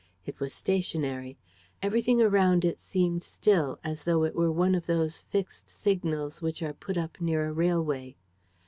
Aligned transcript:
It 0.25 0.39
was 0.39 0.51
stationary. 0.51 1.37
Everything 1.83 2.23
around 2.23 2.65
it 2.65 2.79
seemed 2.79 3.21
still, 3.23 3.77
as 3.83 4.01
though 4.01 4.23
it 4.23 4.33
were 4.33 4.51
one 4.51 4.73
of 4.73 4.87
those 4.87 5.21
fixed 5.21 5.69
signals 5.69 6.41
which 6.41 6.63
are 6.63 6.73
put 6.73 6.97
up 6.97 7.21
near 7.21 7.47
a 7.47 7.53
railway. 7.53 8.15